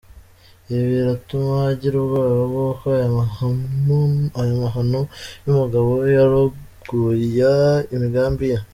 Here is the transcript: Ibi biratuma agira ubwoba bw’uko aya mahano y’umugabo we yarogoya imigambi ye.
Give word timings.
Ibi 0.71 0.83
biratuma 0.93 1.53
agira 1.71 1.95
ubwoba 2.01 2.41
bw’uko 2.49 2.85
aya 4.39 4.55
mahano 4.63 5.01
y’umugabo 5.43 5.87
we 5.99 6.07
yarogoya 6.17 7.53
imigambi 7.95 8.45
ye. 8.51 8.57